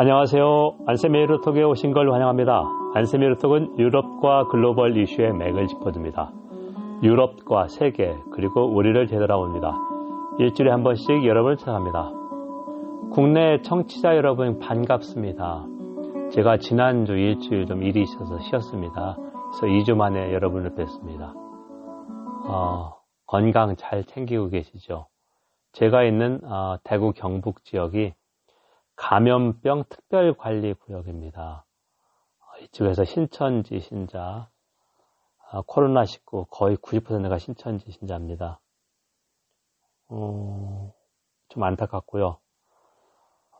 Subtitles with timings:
[0.00, 0.78] 안녕하세요.
[0.86, 2.64] 안세미루톡에 오신 걸 환영합니다.
[2.94, 6.32] 안세미루톡은 유럽과 글로벌 이슈의 맥을 짚어줍니다.
[7.02, 9.76] 유럽과 세계 그리고 우리를 되돌아옵니다.
[10.38, 12.12] 일주일에 한 번씩 여러분을 찾아갑니다.
[13.12, 15.66] 국내 청취자 여러분 반갑습니다.
[16.32, 19.18] 제가 지난주 일주일 좀 일이 있어서 쉬었습니다.
[19.18, 21.34] 그래서 2주 만에 여러분을 뵙습니다.
[22.48, 22.94] 어,
[23.26, 25.08] 건강 잘 챙기고 계시죠?
[25.72, 28.14] 제가 있는 어, 대구 경북 지역이
[29.00, 31.64] 감염병 특별관리구역입니다.
[32.60, 34.50] 이쪽에서 신천지 신자,
[35.50, 38.60] 아, 코로나19 거의 90%가 신천지 신자입니다.
[40.08, 40.92] 어,
[41.48, 42.36] 좀 안타깝고요.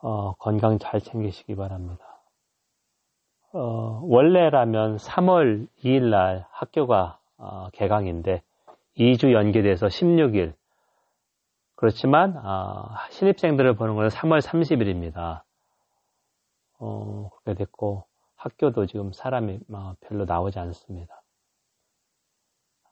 [0.03, 2.21] 어, 건강 잘 챙기시기 바랍니다.
[3.51, 8.43] 어, 원래라면 3월 2일 날 학교가 어, 개강인데
[8.95, 10.53] 2주 연기돼서 16일
[11.81, 15.41] 그렇지만 아, 신입생들을 보는 것은 3월 30일입니다.
[16.77, 19.61] 어, 그렇게 됐고 학교도 지금 사람이
[20.01, 21.23] 별로 나오지 않습니다.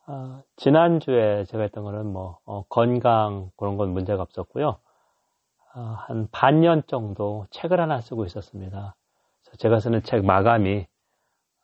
[0.07, 4.79] 아, 지난주에 제가 했던 거는 뭐 어, 건강 그런 건 문제가 없었고요.
[5.73, 8.95] 아, 한 반년 정도 책을 하나 쓰고 있었습니다.
[9.59, 10.87] 제가 쓰는 책 마감이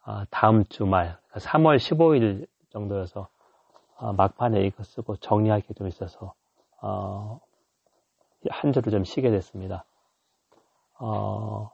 [0.04, 3.30] 아, 다음 주말 3월 15일 정도여서
[3.98, 6.36] 아, 막판에 이거 쓰고 정리할 게 좀 있어서
[6.86, 7.40] 어,
[8.52, 9.86] 한 주를 좀 쉬게 됐습니다.
[11.00, 11.72] 어,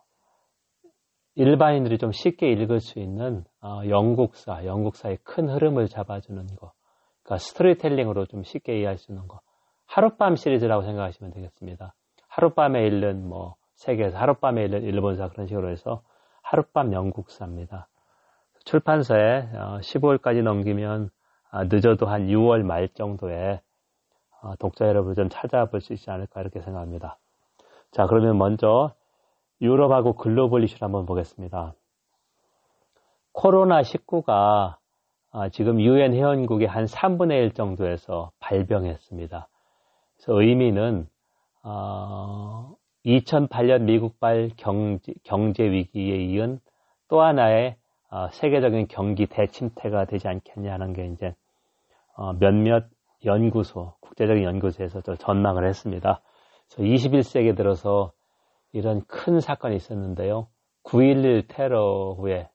[1.35, 6.71] 일반인들이 좀 쉽게 읽을 수 있는 어, 영국사, 영국사의 큰 흐름을 잡아주는 거.
[7.23, 9.41] 그러니까 스토리텔링으로 좀 쉽게 이해할 수 있는 거.
[9.85, 11.93] 하룻밤 시리즈라고 생각하시면 되겠습니다.
[12.29, 16.03] 하룻밤에 읽는 뭐 세계에서 하룻밤에 읽는 일본사 그런 식으로 해서
[16.41, 17.89] 하룻밤 영국사입니다.
[18.63, 21.09] 출판사에 15월까지 어, 넘기면
[21.49, 23.61] 아, 늦어도 한 6월 말 정도에 어,
[24.59, 27.17] 독자 여러분 좀 찾아볼 수 있지 않을까 이렇게 생각합니다.
[27.91, 28.93] 자, 그러면 먼저
[29.61, 31.73] 유럽하고 글로벌 이슈를 한번 보겠습니다.
[33.33, 34.77] 코로나19가
[35.33, 39.47] 아, 지금 유엔 회원국의 한 3분의 1 정도에서 발병했습니다.
[40.17, 41.07] 그래서 의미는
[41.63, 46.59] 2008년 어, 미국발 경제, 경제 위기에 이은
[47.07, 47.77] 또 하나의
[48.09, 51.33] 어, 세계적인 경기 대침태가 되지 않겠냐는 게 이제
[52.39, 52.85] 몇몇
[53.25, 56.21] 연구소, 국제적인 연구소에서 전망을 했습니다.
[56.73, 58.11] 그래서 21세기 들어서
[58.71, 60.47] 이런 큰 사건이 있었는데요.
[60.83, 62.49] 9.11 테러 후에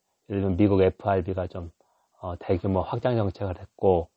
[0.57, 1.71] 미국 FRB가 좀
[2.21, 4.09] 어, 대규모 확장 정책을 했고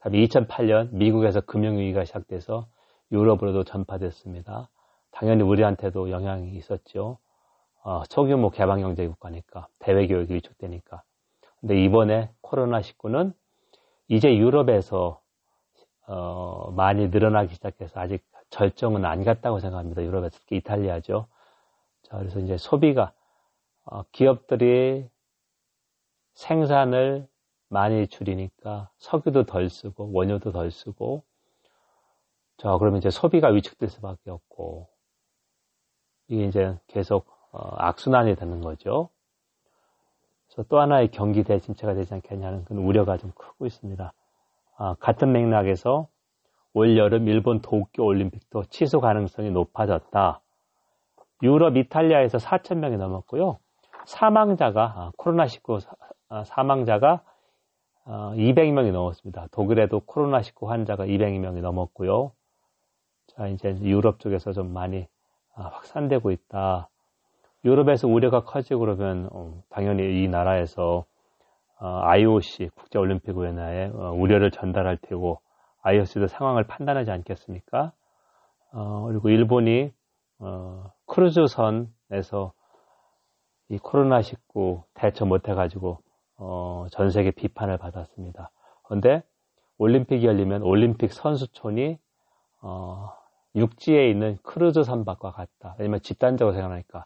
[0.00, 2.66] 2008년 미국에서 금융위기가 시작돼서
[3.12, 4.68] 유럽으로도 전파됐습니다.
[5.12, 7.18] 당연히 우리한테도 영향이 있었죠.
[7.84, 11.02] 어, 소규모 개방경제 국가니까 대외 교육이 위축되니까.
[11.60, 13.34] 근데 이번에 코로나 19는
[14.08, 15.20] 이제 유럽에서
[16.06, 20.02] 어, 많이 늘어나기 시작해서 아직 절정은 안 갔다고 생각합니다.
[20.02, 21.26] 유럽에서 특히 이탈리아죠.
[22.02, 23.12] 자, 그래서 이제 소비가
[23.84, 25.08] 어, 기업들이
[26.34, 27.28] 생산을
[27.68, 31.24] 많이 줄이니까 석유도 덜 쓰고 원유도 덜 쓰고
[32.58, 34.88] 자 그러면 이제 소비가 위축될 수밖에 없고
[36.28, 39.08] 이게 이제 계속 어, 악순환이 되는 거죠.
[40.46, 44.12] 그래서 또 하나의 경기 대진체가 되지 않겠냐는 그런 우려가 좀 크고 있습니다.
[44.76, 46.08] 아, 같은 맥락에서
[46.74, 50.40] 올 여름 일본 도쿄 올림픽도 취소 가능성이 높아졌다.
[51.42, 53.58] 유럽 이탈리아에서 4천 명이 넘었고요.
[54.06, 55.86] 사망자가 아, 코로나19
[56.28, 57.22] 아, 사망자가
[58.06, 59.46] 200명이 넘었습니다.
[59.52, 62.32] 독일에도 코로나19 환자가 200명이 넘었고요.
[63.28, 65.06] 자, 이제 유럽 쪽에서 좀 많이
[65.54, 66.88] 확산되고 있다.
[67.64, 71.04] 유럽에서 우려가 커지고 그러면 어, 당연히 이 나라에서
[71.84, 75.40] IOC 국제올림픽위원회에 어, 우려를 전달할 테고
[75.82, 77.92] IOC도 상황을 판단하지 않겠습니까?
[78.72, 79.92] 어, 그리고 일본이
[80.38, 82.52] 어, 크루즈선에서
[83.68, 85.98] 이 코로나19 대처 못해가지고
[86.36, 88.50] 어, 전 세계 비판을 받았습니다.
[88.84, 89.22] 그런데
[89.78, 91.98] 올림픽이 열리면 올림픽 선수촌이
[92.62, 93.12] 어,
[93.54, 95.74] 육지에 있는 크루즈 선박과 같다.
[95.78, 97.04] 왜냐면 집단적으로 생각하니까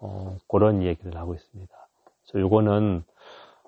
[0.00, 1.74] 어, 그런 얘기를 하고 있습니다.
[2.22, 3.04] 그래서 이거는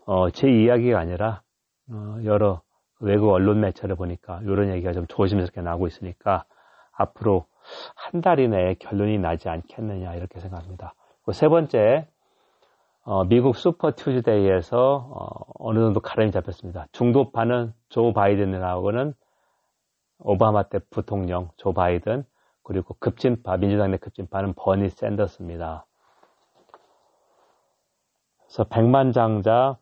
[0.06, 1.42] 어, 제 이야기가 아니라
[1.90, 2.62] 어, 여러
[3.00, 6.44] 외국 언론 매체를 보니까 이런 얘기가 좀 조심스럽게 나오고 있으니까
[6.92, 7.46] 앞으로
[7.94, 10.94] 한 달 이내에 결론이 나지 않겠느냐 이렇게 생각합니다.
[11.32, 12.08] 세 번째
[13.04, 16.86] 어, 미국 슈퍼 튜즈데이에서 어, 느 정도 가름이 잡혔습니다.
[16.92, 19.14] 중도파는 조 바이든이라고는
[20.18, 22.24] 오바마 때 부통령 조 바이든
[22.62, 25.86] 그리고 급진파 민주당 내 급진파는 버니 샌더스입니다.
[28.46, 29.76] 그래서 백만 장자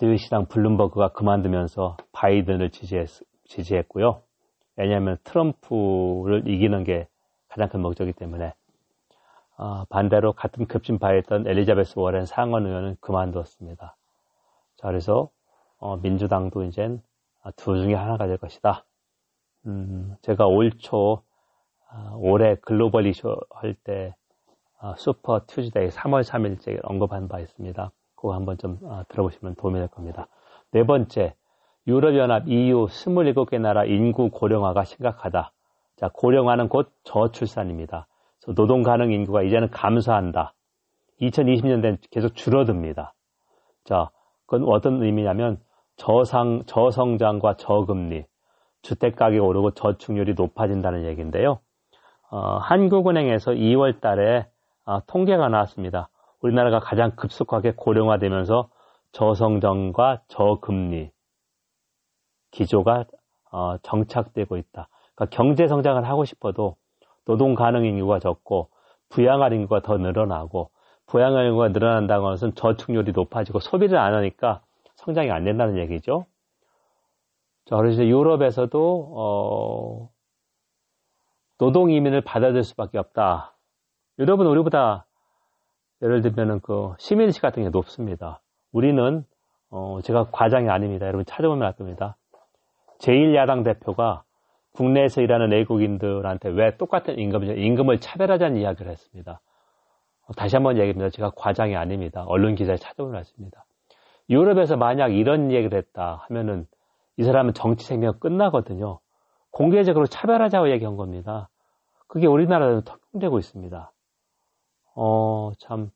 [0.00, 3.08] 뉴욕시당 블룸버그가 그만두면서 바이든을 지지했,
[3.44, 4.22] 지지했고요.
[4.76, 7.06] 왜냐하면 트럼프를 이기는 게
[7.48, 8.52] 가장 큰 목적이기 때문에
[9.56, 13.96] 어, 반대로 같은 급진파였던 엘리자베스 워렌 상원 의원은 그만두었습니다.
[14.76, 15.30] 자, 그래서
[15.78, 16.98] 어, 민주당도 이제
[17.56, 18.84] 두 중에 하나가 될 것이다.
[19.66, 21.22] 음, 제가 올 초,
[21.92, 24.16] 어, 올해 글로벌 이슈 할때
[24.80, 27.92] 어, 슈퍼 튜즈데이 3월 3일째 언급한 바 있습니다.
[28.24, 30.28] 그거 한번 좀 어, 들어보시면 도움이 될 겁니다.
[30.70, 31.34] 네 번째,
[31.86, 35.52] 유럽연합 EU 27개 나라 인구 고령화가 심각하다.
[35.96, 38.06] 자, 고령화는 곧 저출산입니다.
[38.56, 40.54] 노동 가능 인구가 이제는 감소한다.
[41.20, 43.12] 2020년대는 계속 줄어듭니다.
[43.84, 44.08] 자,
[44.46, 45.60] 그건 어떤 의미냐면
[45.96, 48.24] 저상, 저성장과 저금리,
[48.80, 51.58] 주택 가격이 오르고 저축률이 높아진다는 얘기인데요.
[52.30, 54.46] 어, 한국은행에서 2월 달에
[54.86, 56.08] 어, 통계가 나왔습니다.
[56.44, 58.68] 우리나라가 가장 급속하게 고령화되면서
[59.12, 61.10] 저성장과 저금리
[62.50, 63.06] 기조가
[63.50, 64.88] 어, 정착되고 있다.
[65.14, 66.76] 그러니까 경제 성장을 하고 싶어도
[67.24, 68.68] 노동 가능 인구가 적고
[69.08, 70.70] 부양할 인구가 더 늘어나고
[71.06, 74.60] 부양할 인구가 늘어난다는 것은 저축률이 높아지고 소비를 안 하니까
[74.96, 76.26] 성장이 안 된다는 얘기죠.
[77.64, 80.10] 자, 그래서 유럽에서도 어,
[81.56, 83.56] 노동 이민을 받아들일 수밖에 없다.
[84.18, 85.06] 유럽은 우리보다
[86.04, 88.40] 예를 들면은 그 시민의식 같은 게 높습니다.
[88.72, 89.24] 우리는
[89.70, 91.06] 어, 제가 과장이 아닙니다.
[91.06, 92.16] 여러분 찾아보면 알 겁니다.
[93.00, 94.22] 제1야당 대표가
[94.74, 99.40] 국내에서 일하는 외국인들한테 왜 똑같은 임금을, 임금을 차별하자는 이야기를 했습니다.
[100.26, 101.08] 어, 다시 한번 얘기합니다.
[101.08, 102.24] 제가 과장이 아닙니다.
[102.26, 103.64] 언론 기사에 찾아보면 알습니다.
[104.28, 106.66] 유럽에서 만약 이런 얘기를 했다 하면은
[107.16, 109.00] 이 사람은 정치 생명 끝나거든요.
[109.50, 111.48] 공개적으로 차별하자고 얘기한 겁니다.
[112.08, 113.92] 그게 우리나라에도 적용되고 있습니다.
[114.94, 115.90] 어, 참,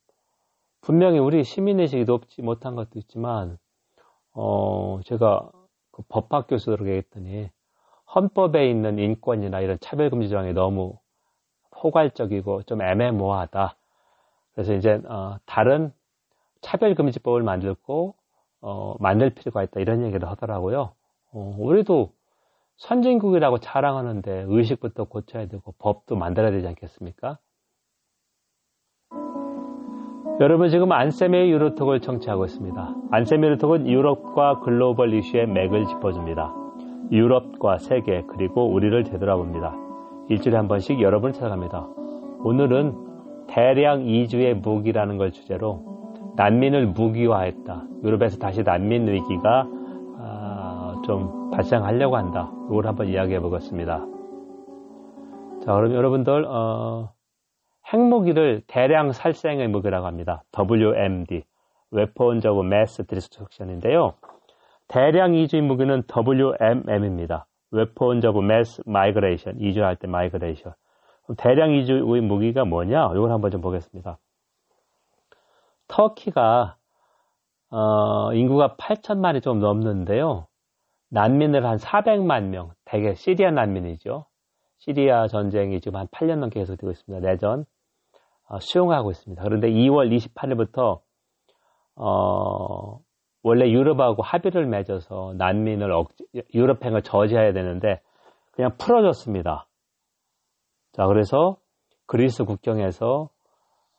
[0.81, 3.59] 분명히 우리 시민의식이 높지 못한 것도 있지만,
[4.33, 5.51] 어, 제가
[5.93, 7.51] 그 법학 교수들에게 했더니,
[8.15, 10.99] 헌법에 있는 인권이나 이런 차별금지 조항이 너무
[11.71, 13.77] 포괄적이고 좀 애매모호하다.
[14.53, 15.93] 그래서 이제 어, 다른
[16.63, 18.15] 차별금지법을 만들고
[18.61, 20.93] 어, 만들 필요가 있다 이런 얘기를 하더라고요.
[21.33, 22.13] 어, 우리도
[22.77, 27.39] 선진국이라고 자랑하는데 의식부터 고쳐야 되고 법도 만들어야 되지 않겠습니까?
[30.41, 32.95] 여러분 지금 안세미의 유로톡을 청취하고 있습니다.
[33.11, 36.55] 안세미 유로톡은 유럽과 글로벌 이슈의 맥을 짚어줍니다.
[37.11, 39.75] 유럽과 세계 그리고 우리를 되돌아봅니다.
[40.29, 41.89] 일주일에 한 번씩 여러분을 찾아갑니다.
[42.45, 42.95] 오늘은
[43.49, 45.83] 대량 이주의 무기라는 걸 주제로
[46.37, 47.83] 난민을 무기화했다.
[48.05, 49.67] 유럽에서 다시 난민 위기가
[50.21, 52.53] 아, 좀 발생하려고 한다.
[52.71, 54.07] 이걸 한번 이야기해 보겠습니다.
[55.65, 57.11] 자, 그럼 여러분들 어,
[57.93, 60.43] 핵무기를 대량 살생의 무기라고 합니다.
[60.57, 61.45] WMD,
[61.93, 64.15] Weapons of Mass Destruction인데요.
[64.89, 67.47] 대량 이주인 무기는 WMM입니다.
[67.73, 69.61] Weapons of Mass Migration.
[69.61, 70.75] 이주할 때 Migration.
[71.37, 73.11] 대량 이주의 무기가 뭐냐?
[73.15, 74.19] 이걸 한번 좀 보겠습니다.
[75.89, 76.77] 터키가
[77.71, 80.47] 어, 인구가 8천만이 좀 넘는데요.
[81.11, 84.27] 난민을 한 400만 명, 대개 시리아 난민이죠.
[84.79, 87.27] 시리아 전쟁이 지금 한 8년 넘게 계속되고 있습니다.
[87.27, 87.65] 내전 어,
[88.61, 89.43] 수용하고 있습니다.
[89.43, 91.01] 그런데 2월 28일부터
[91.97, 93.01] 어,
[93.43, 98.01] 원래 유럽하고 합의를 맺어서 난민을 억지, 유럽행을 저지해야 되는데
[98.53, 99.67] 그냥 풀어줬습니다.
[100.93, 101.57] 자, 그래서
[102.07, 103.29] 그리스 국경에서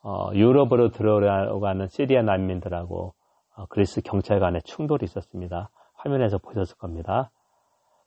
[0.01, 3.13] 어, 유럽으로 들어가는 시리아 난민들하고
[3.55, 5.69] 어, 그리스 경찰 간의 충돌이 있었습니다.
[5.93, 7.31] 화면에서 보셨을 겁니다.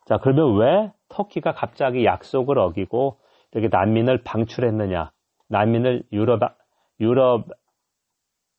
[0.07, 3.19] 자, 그러면 왜 터키가 갑자기 약속을 어기고
[3.53, 5.11] 이렇게 난민을 방출했느냐?
[5.49, 6.41] 난민을 유럽,
[7.01, 7.47] 유럽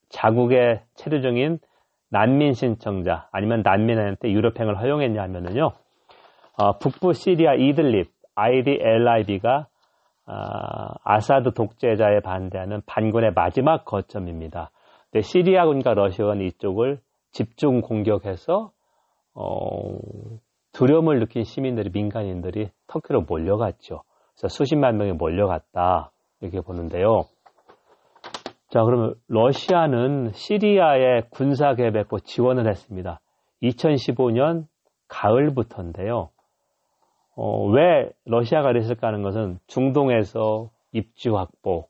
[0.08, 1.58] 자국의 체류 중인
[2.10, 5.72] 난민 신청자 아니면 난민한테 유럽행을 허용했냐 하면은요,
[6.56, 9.66] 어, 북부 시리아 이들립 IDLIB가
[10.26, 10.32] 어,
[11.02, 14.70] 아사드 독재자에 반대하는 반군의 마지막 거점입니다.
[15.10, 17.00] 근데 시리아군과 러시아군 이쪽을
[17.32, 18.70] 집중 공격해서
[19.34, 19.98] 어,
[20.72, 24.02] 두려움을 느낀 시민들이 민간인들이 터키로 몰려갔죠.
[24.34, 26.10] 그래서 수십만 명이 몰려갔다
[26.44, 27.24] 이렇게 보는데요.
[28.68, 33.20] 자, 그러면 러시아는 시리아에 군사 개입했고 지원을 했습니다.
[33.62, 34.66] 2015년
[35.08, 36.30] 가을부터인데요.
[37.36, 41.88] 어, 왜 러시아가 그랬을까 하는 것은 중동에서 입주 확보,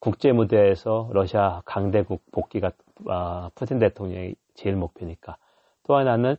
[0.00, 2.70] 국제 무대에서 러시아 강대국 복귀가
[3.08, 5.36] 아, 푸틴 대통령의 제일 목표니까.
[5.84, 6.36] 또 하나는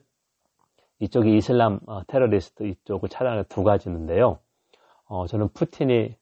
[0.99, 4.39] 이쪽이 이슬람 어, 테러리스트 이쪽을 차단하는 두 가지인데요.
[5.05, 6.15] 어, 저는 푸틴이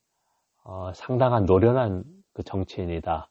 [0.64, 2.04] 어, 상당한 노련한
[2.34, 3.28] 그 정치인이다.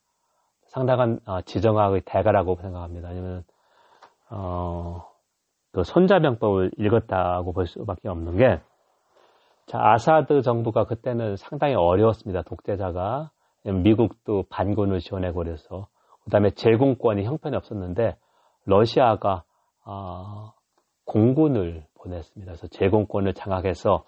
[0.67, 3.09] 상당한 어, 지정학의 대가라고 생각합니다.
[3.09, 3.45] 아니면
[4.31, 5.07] 어,
[5.73, 8.61] 그 손자병법을 읽었다고 볼 수밖에 없는 게
[9.67, 12.43] 자, 아사드 정부가 그때는 상당히 어려웠습니다.
[12.43, 13.31] 독재자가
[13.65, 15.87] 미국도 반군을 지원하고 그래서
[16.25, 18.17] 그다음에 제공권이 형편이 없었는데
[18.65, 19.45] 러시아가
[19.85, 20.53] 어,
[21.05, 22.51] 공군을 보냈습니다.
[22.51, 24.05] 그래서 제공권을 장악해서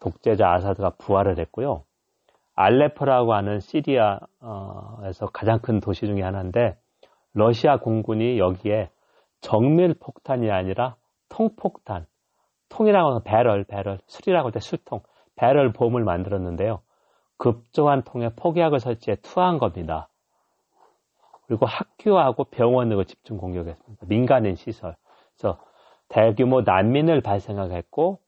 [0.00, 1.85] 독재자 아사드가 부활을 했고요.
[2.56, 6.76] 알레포라고 하는 시리아에서 가장 큰 도시 중의 하나인데
[7.34, 8.90] 러시아 공군이 여기에
[9.42, 10.96] 정밀 폭탄이 아니라
[11.28, 12.06] 통폭탄,
[12.70, 15.00] 통이라고 하는 배럴, 배럴, 술이라고 할 때 술통,
[15.36, 16.80] 배럴 봄을 만들었는데요.
[17.36, 20.08] 급조한 통에 폭약을 설치해 투하한 겁니다.
[21.46, 24.06] 그리고 학교하고 병원으로 집중 공격했습니다.
[24.08, 24.96] 민간인 시설.
[25.36, 25.60] 그래서
[26.08, 28.18] 대규모 난민을 발생하게 했고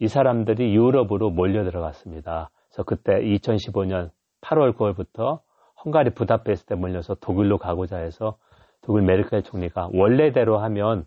[0.00, 2.50] 이 사람들이 유럽으로 몰려 들어갔습니다.
[2.78, 5.40] 그래서 그때 2015년 8월 9월부터
[5.84, 8.38] 헝가리 부다페스트에 몰려서 독일로 가고자 해서
[8.82, 11.04] 독일 메르켈 총리가 원래대로 하면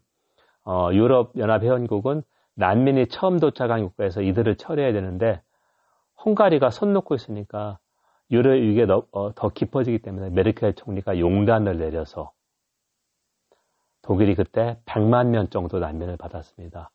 [0.65, 2.23] 어, 유럽 연합 회원국은
[2.55, 5.41] 난민이 처음 도착한 국가에서 이들을 처리해야 되는데
[6.25, 7.79] 헝가리가 손 놓고 있으니까
[8.31, 12.33] 유럽 이게 더, 어, 더 깊어지기 때문에 메르켈 총리가 용단을 내려서
[14.01, 16.91] 독일이 그때 100만 명 정도 난민을 받았습니다.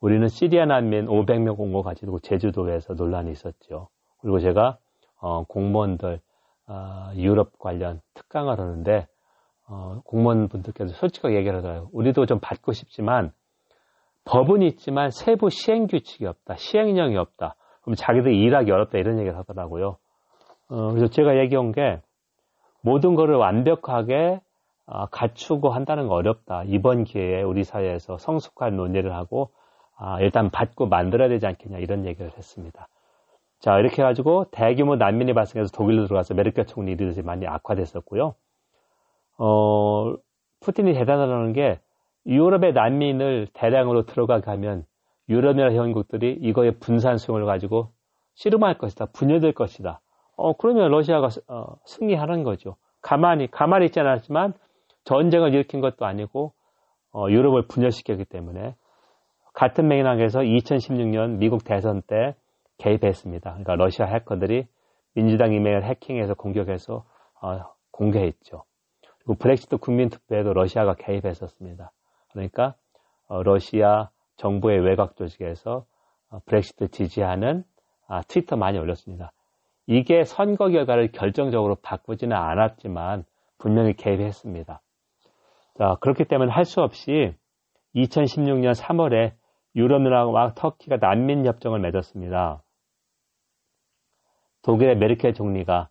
[0.00, 3.88] 우리는 시리아 난민 500명 온 거 가지고 제주도에서 논란이 있었죠.
[4.26, 4.76] 그리고 제가
[5.20, 6.18] 어, 공무원들
[6.66, 9.06] 어, 유럽 관련 특강을 하는데
[9.68, 11.90] 어, 공무원분들께서 솔직하게 얘기를 하더라고요.
[11.92, 13.30] 우리도 좀 받고 싶지만
[14.24, 16.56] 법은 있지만 세부 시행 규칙이 없다.
[16.56, 17.54] 시행령이 없다.
[17.82, 19.96] 그럼 자기들 일하기 어렵다 이런 얘기를 하더라고요.
[20.70, 22.00] 어, 그래서 제가 얘기한 게
[22.80, 24.40] 모든 것을 완벽하게
[24.86, 26.64] 어, 갖추고 한다는 거 어렵다.
[26.66, 29.50] 이번 기회에 우리 사회에서 성숙한 논의를 하고
[29.96, 32.88] 아, 일단 받고 만들어야 되지 않겠냐 이런 얘기를 했습니다.
[33.58, 38.34] 자 이렇게 해가지고 대규모 난민이 발생해서 독일로 들어가서 메르켈 총리 일이 많이 악화됐었고요.
[39.38, 40.14] 어,
[40.60, 41.80] 푸틴이 대단하다는 게
[42.26, 44.84] 유럽의 난민을 대량으로 들어가게 하면
[45.28, 47.90] 유럽이나 회원국들이 이거에 분산 수용을 가지고
[48.34, 49.06] 씨름할 것이다.
[49.06, 50.00] 분열될 것이다.
[50.36, 52.76] 어, 그러면 러시아가 어, 승리하는 거죠.
[53.00, 54.54] 가만히, 가만히 있지 않았지만
[55.04, 56.52] 전쟁을 일으킨 것도 아니고
[57.12, 58.74] 어, 유럽을 분열시켰기 때문에
[59.54, 62.34] 같은 맥락에서 2016년 미국 대선 때
[62.78, 63.50] 개입했습니다.
[63.50, 64.66] 그러니까 러시아 해커들이
[65.14, 67.04] 민주당 이메일 해킹해서 공격해서
[67.42, 68.64] 어, 공개했죠.
[69.18, 71.90] 그리고 브렉시트 국민투표에도 러시아가 개입했었습니다.
[72.32, 72.74] 그러니까
[73.28, 75.86] 어, 러시아 정부의 외곽 조직에서
[76.30, 77.64] 어, 브렉시트 지지하는
[78.08, 79.32] 아, 트위터 많이 올렸습니다.
[79.86, 83.24] 이게 선거 결과를 결정적으로 바꾸지는 않았지만
[83.58, 84.80] 분명히 개입했습니다.
[85.78, 87.34] 자, 그렇기 때문에 할 수 없이
[87.94, 89.32] 2016년 3월에
[89.74, 92.62] 유럽연합과 터키가 난민 협정을 맺었습니다.
[94.66, 95.90] 독일의 메르켈 총리가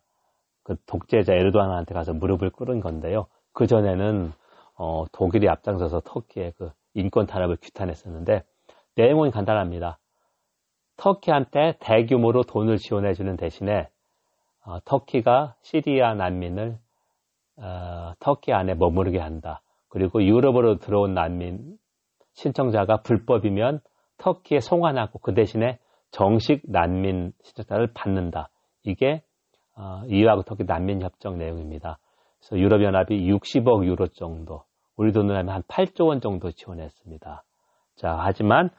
[0.63, 3.27] 그 독재자 에르도안한테 가서 무릎을 꿇은 건데요.
[3.53, 4.33] 그 전에는
[4.77, 8.43] 어, 독일이 앞장서서 터키의 그 인권 탄압을 규탄했었는데
[8.95, 9.97] 내용은 간단합니다.
[10.97, 13.87] 터키한테 대규모로 돈을 지원해 주는 대신에
[14.65, 16.77] 어, 터키가 시리아 난민을
[17.57, 19.61] 어, 터키 안에 머무르게 한다.
[19.87, 21.77] 그리고 유럽으로 들어온 난민
[22.33, 23.79] 신청자가 불법이면
[24.17, 25.79] 터키에 송환하고 그 대신에
[26.11, 28.49] 정식 난민 신청자를 받는다.
[28.85, 29.21] 이게
[29.75, 31.97] 어, 이하고 터키 난민 협정 내용입니다.
[32.39, 34.63] 그래서 유럽연합이 60억 유로 정도,
[34.95, 37.43] 우리 돈으로 하면 한 8조 원 정도 지원했습니다.
[37.95, 38.69] 자, 하지만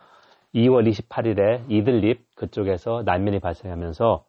[0.55, 4.25] 2월 28일에 이들립 그쪽에서 난민이 발생하면서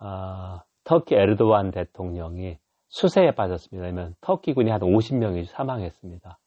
[0.00, 3.86] 어, 터키 에르도안 대통령이 수세에 빠졌습니다.
[3.86, 6.38] 왜냐하면 터키군이 한 50명이 사망했습니다.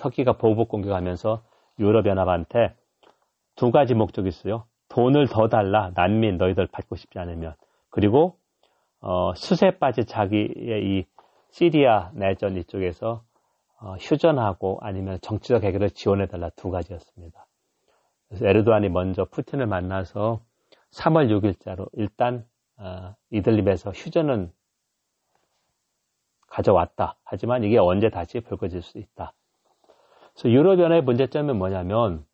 [0.00, 1.42] 터키가 보복 공격하면서
[1.78, 2.74] 유럽연합한테
[3.56, 4.64] 두 가지 목적이 있어요.
[4.88, 5.92] 돈을 더 달라.
[5.94, 7.54] 난민 너희들 받고 싶지 않으면.
[7.98, 8.38] 그리고
[9.00, 11.04] 어, 수세 빠진 자기의 이
[11.50, 13.24] 시리아 내전 이쪽에서
[13.80, 17.48] 어, 휴전하고 아니면 정치적 해결을 지원해달라 두 가지였습니다.
[18.28, 20.40] 그래서 에르도안이 먼저 푸틴을 만나서
[20.92, 24.52] 3월 6일자로 일단 어, 이들립에서 휴전은
[26.46, 27.16] 가져왔다.
[27.24, 29.32] 하지만 이게 언제 다시 불거질 수 있다.
[30.34, 32.27] 그래서 유럽연합의 문제점은 뭐냐면 어,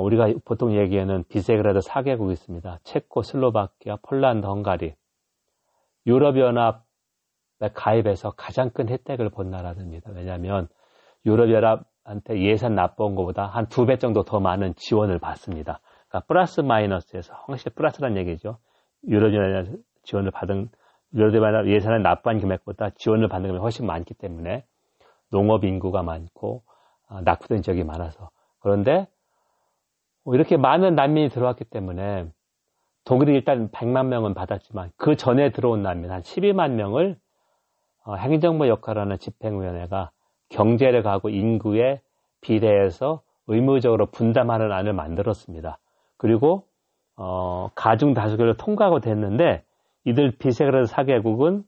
[0.00, 2.78] 우리가 보통 얘기하는 비세그라드 4개국이 있습니다.
[2.84, 4.94] 체코, 슬로바키아, 폴란드, 헝가리.
[6.06, 6.80] 유럽연합에
[7.74, 10.10] 가입해서 가장 큰 혜택을 본 나라들입니다.
[10.14, 10.68] 왜냐하면
[11.26, 15.80] 유럽연합한테 예산 납부한 것보다 한 두 배 정도 더 많은 지원을 받습니다.
[16.08, 18.58] 그러니까 플러스 마이너스에서 확실히 플러스란 얘기죠.
[19.06, 19.66] 유럽연합
[20.02, 20.68] 지원을 받은
[21.14, 24.64] 유럽연합 예산을 납부한 금액보다 지원을 받는 금액이 훨씬 많기 때문에
[25.30, 26.62] 농업 인구가 많고
[27.08, 29.06] 아, 낙후된 지역이 많아서 그런데 뭐
[30.26, 32.26] 이렇게 많은 난민이 들어왔기 때문에
[33.04, 37.18] 독일이 일단 100만 명은 받았지만 그 전에 들어온 난민 한 12만 명을
[38.04, 40.10] 어, 행정부 역할하는 집행위원회가
[40.48, 42.00] 경제력하고 인구에
[42.40, 45.78] 비례해서 의무적으로 분담하는 안을 만들었습니다.
[46.16, 46.66] 그리고
[47.16, 49.64] 어, 가중 다수결을 통과하고 됐는데
[50.04, 51.64] 이들 비세그라드 4개국은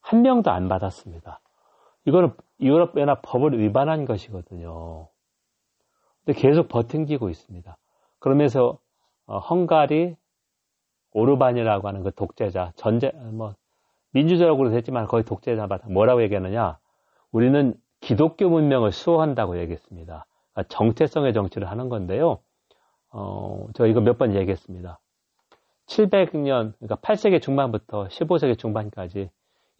[0.00, 1.40] 한 명도 안 받았습니다.
[2.06, 5.08] 이거는 유럽연합 법을 위반한 것이거든요.
[6.32, 7.76] 계속 버팅기고 있습니다.
[8.18, 8.78] 그러면서
[9.26, 10.16] 어, 헝가리
[11.12, 13.54] 오르반이라고 하는 그 독재자 전제 뭐
[14.12, 16.78] 민주적으로 됐지만 거의 독재자마다 뭐라고 얘기하느냐?
[17.32, 20.26] 우리는 기독교 문명을 수호한다고 얘기했습니다.
[20.52, 22.38] 그러니까 정체성의 정치를 하는 건데요.
[23.10, 24.98] 어, 저 이거 몇 번 얘기했습니다.
[25.86, 29.30] 700년, 그러니까 8세기 중반부터 15세기 중반까지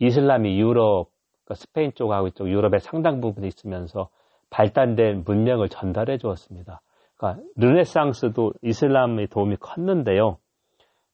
[0.00, 1.08] 이슬람이 유럽,
[1.44, 4.08] 그러니까 스페인 쪽하고 이쪽 유럽의 상당 부분에 있으면서
[4.50, 6.80] 발달된 문명을 전달해 주었습니다.
[7.16, 10.38] 그러니까 르네상스도 이슬람의 도움이 컸는데요.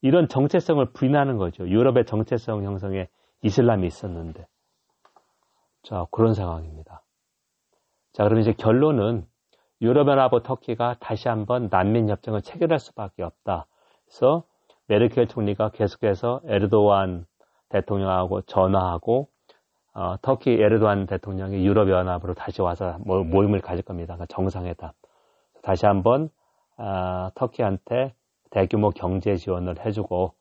[0.03, 1.69] 이런 정체성을 부인하는 거죠.
[1.69, 3.09] 유럽의 정체성 형성에
[3.43, 4.47] 이슬람이 있었는데.
[5.83, 7.03] 자, 그런 상황입니다.
[8.13, 9.27] 자, 그럼 이제 결론은
[9.83, 13.67] 유럽연합과 터키가 다시 한번 난민협정을 체결할 수밖에 없다.
[14.05, 14.45] 그래서
[14.89, 17.25] 메르켈 총리가 계속해서 에르도안
[17.69, 19.29] 대통령하고 전화하고
[19.93, 24.15] 어, 터키 에르도안 대통령이 유럽연합으로 다시 와서 모임을 가질 겁니다.
[24.15, 24.93] 그러니까 정상회담.
[25.63, 26.31] 다시 한번
[26.77, 28.15] 어, 터키한테
[28.51, 30.35] 대규모 경제 지원을 해주고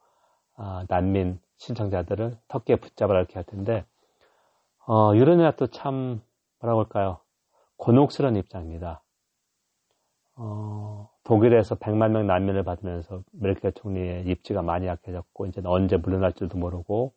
[0.57, 3.85] 어, 난민 신청자들을 터키에 붙잡아라 이렇게 할 텐데
[4.87, 6.21] 어, 유럽연합도 참
[6.59, 7.19] 뭐라고 할까요?
[7.77, 9.03] 곤혹스러운 입장입니다.
[10.35, 17.13] 어, 독일에서 100만 명 난민을 받으면서 메르켈 총리의 입지가 많이 약해졌고 이제 언제 물러날지도 모르고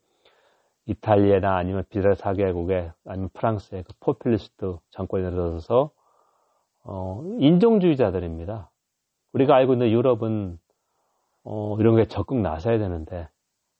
[0.86, 5.90] 이탈리아나 아니면 비례 사개국에 아니면 프랑스의 그 포퓰리스트 정권에 들어서서
[6.84, 8.70] 어, 인종주의자들입니다.
[9.32, 10.58] 우리가 알고 있는 유럽은
[11.44, 13.28] 어, 이런 게 적극 나서야 되는데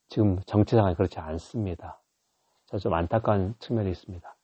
[0.09, 2.01] 지금 정치 상황이 그렇지 않습니다.
[2.81, 4.35] 좀 안타까운 측면이 있습니다.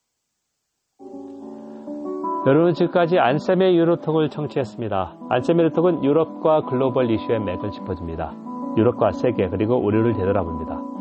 [2.46, 5.18] 여러분 지금까지 안쌤의 유로톡을 청취했습니다.
[5.30, 8.34] 안쌤의 유로톡은 유럽과 글로벌 이슈의 맥을 짚어줍니다.
[8.76, 10.97] 유럽과 세계 그리고 우리를 되돌아봅니다.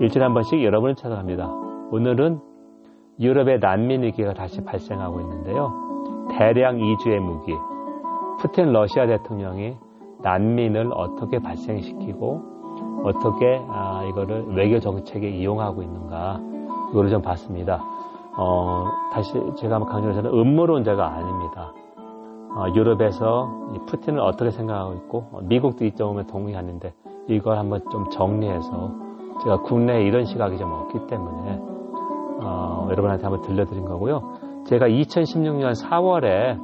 [0.00, 1.48] 일주일에 한 번씩 여러분을 찾아갑니다.
[1.90, 2.40] 오늘은
[3.20, 5.72] 유럽의 난민 위기가 다시 발생하고 있는데요.
[6.30, 7.52] 대량 이주의 무기,
[8.40, 9.76] 푸틴 러시아 대통령이
[10.22, 12.52] 난민을 어떻게 발생시키고
[13.04, 16.40] 어떻게 아, 이거를 외교 정책에 이용하고 있는가
[16.90, 17.82] 이거를 좀 봤습니다.
[18.36, 21.72] 어, 다시 제가 한번 강조해서는 음모론자가 아닙니다.
[22.54, 23.50] 어, 유럽에서
[23.86, 26.94] 푸틴을 어떻게 생각하고 있고 어, 미국도 이 점에 동의하는데
[27.28, 29.11] 이걸 한번 좀 정리해서
[29.42, 31.60] 제가 국내에 이런 시각이 좀 없기 때문에
[32.42, 34.22] 어, 여러분한테 한번 들려드린 거고요.
[34.66, 36.58] 제가 2016년 4월에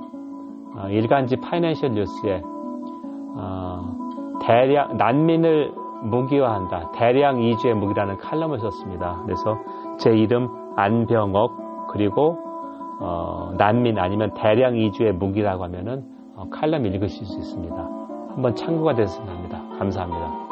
[0.76, 2.42] 어, 일간지 파이낸셜 뉴스에
[3.36, 6.92] 어, 대량 난민을 무기화한다.
[6.92, 9.20] 대량 이주의 무기라는 칼럼을 썼습니다.
[9.24, 9.58] 그래서
[9.98, 12.38] 제 이름 안병옥 그리고
[13.00, 16.04] 어, 난민 아니면 대량 이주의 무기라고 하면은
[16.36, 17.76] 어, 칼럼 읽으실 수 있습니다.
[18.34, 19.60] 한번 참고가 됐으면 합니다.
[19.78, 20.47] 감사합니다.